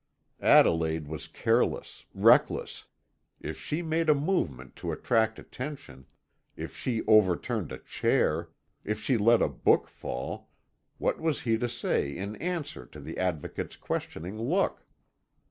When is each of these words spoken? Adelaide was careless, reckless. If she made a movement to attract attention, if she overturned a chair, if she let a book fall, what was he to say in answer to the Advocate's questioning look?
Adelaide 0.41 1.07
was 1.07 1.27
careless, 1.27 2.05
reckless. 2.15 2.85
If 3.39 3.59
she 3.61 3.83
made 3.83 4.09
a 4.09 4.15
movement 4.15 4.75
to 4.77 4.91
attract 4.91 5.37
attention, 5.37 6.07
if 6.55 6.75
she 6.75 7.05
overturned 7.05 7.71
a 7.71 7.77
chair, 7.77 8.49
if 8.83 8.99
she 8.99 9.15
let 9.15 9.43
a 9.43 9.47
book 9.47 9.87
fall, 9.87 10.49
what 10.97 11.19
was 11.21 11.41
he 11.41 11.55
to 11.59 11.69
say 11.69 12.09
in 12.17 12.35
answer 12.37 12.87
to 12.87 12.99
the 12.99 13.19
Advocate's 13.19 13.75
questioning 13.75 14.39
look? 14.41 14.83